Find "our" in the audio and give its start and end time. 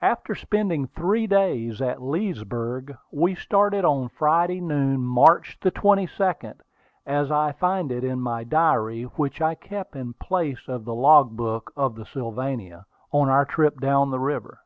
13.28-13.44